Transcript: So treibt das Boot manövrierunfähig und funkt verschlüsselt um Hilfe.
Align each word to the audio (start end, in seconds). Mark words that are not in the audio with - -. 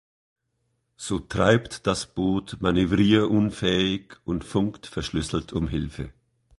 So 0.97 1.19
treibt 1.19 1.85
das 1.85 2.07
Boot 2.07 2.57
manövrierunfähig 2.59 4.15
und 4.25 4.43
funkt 4.43 4.87
verschlüsselt 4.87 5.53
um 5.53 5.67
Hilfe. 5.67 6.11